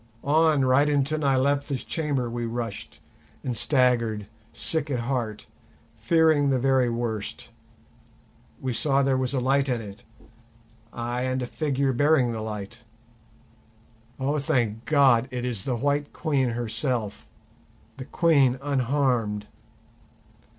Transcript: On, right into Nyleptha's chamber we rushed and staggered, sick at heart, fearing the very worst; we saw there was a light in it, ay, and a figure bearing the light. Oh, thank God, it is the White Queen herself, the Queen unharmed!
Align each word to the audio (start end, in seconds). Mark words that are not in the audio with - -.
On, 0.23 0.65
right 0.65 0.89
into 0.89 1.15
Nyleptha's 1.15 1.83
chamber 1.83 2.27
we 2.27 2.47
rushed 2.47 2.99
and 3.43 3.55
staggered, 3.55 4.25
sick 4.51 4.89
at 4.89 5.01
heart, 5.01 5.45
fearing 5.93 6.49
the 6.49 6.57
very 6.57 6.89
worst; 6.89 7.51
we 8.59 8.73
saw 8.73 9.03
there 9.03 9.15
was 9.15 9.35
a 9.35 9.39
light 9.39 9.69
in 9.69 9.79
it, 9.79 10.03
ay, 10.91 11.21
and 11.25 11.43
a 11.43 11.45
figure 11.45 11.93
bearing 11.93 12.31
the 12.31 12.41
light. 12.41 12.79
Oh, 14.19 14.39
thank 14.39 14.85
God, 14.85 15.27
it 15.29 15.45
is 15.45 15.65
the 15.65 15.75
White 15.77 16.13
Queen 16.13 16.49
herself, 16.49 17.27
the 17.97 18.05
Queen 18.05 18.57
unharmed! 18.59 19.45